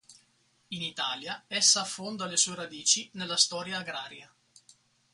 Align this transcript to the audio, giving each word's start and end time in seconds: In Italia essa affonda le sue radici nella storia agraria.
In 0.69 0.81
Italia 0.81 1.43
essa 1.47 1.81
affonda 1.81 2.25
le 2.25 2.35
sue 2.35 2.55
radici 2.55 3.07
nella 3.13 3.37
storia 3.37 3.77
agraria. 3.77 4.33